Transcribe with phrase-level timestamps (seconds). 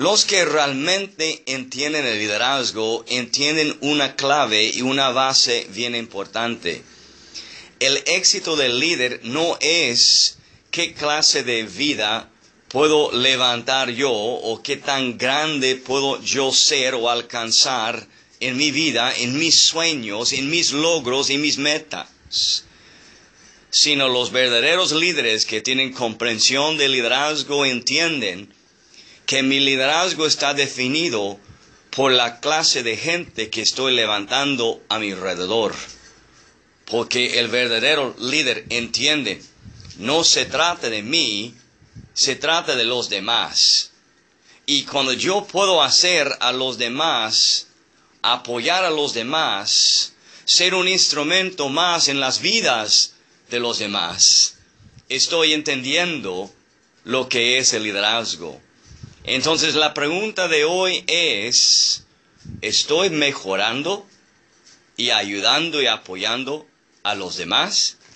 [0.00, 6.82] Los que realmente entienden el liderazgo entienden una clave y una base bien importante.
[7.80, 10.38] El éxito del líder no es
[10.70, 12.30] qué clase de vida
[12.68, 18.08] puedo levantar yo o qué tan grande puedo yo ser o alcanzar
[18.40, 22.64] en mi vida, en mis sueños, en mis logros y mis metas.
[23.68, 28.54] Sino los verdaderos líderes que tienen comprensión de liderazgo entienden
[29.30, 31.38] que mi liderazgo está definido
[31.90, 35.72] por la clase de gente que estoy levantando a mi alrededor.
[36.84, 39.40] Porque el verdadero líder entiende,
[39.98, 41.54] no se trata de mí,
[42.12, 43.92] se trata de los demás.
[44.66, 47.68] Y cuando yo puedo hacer a los demás,
[48.22, 50.12] apoyar a los demás,
[50.44, 53.12] ser un instrumento más en las vidas
[53.48, 54.56] de los demás,
[55.08, 56.52] estoy entendiendo
[57.04, 58.60] lo que es el liderazgo.
[59.32, 62.02] Entonces la pregunta de hoy es,
[62.62, 64.04] ¿estoy mejorando
[64.96, 66.66] y ayudando y apoyando
[67.04, 67.96] a los demás?